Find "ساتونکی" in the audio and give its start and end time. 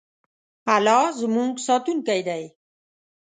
1.67-2.21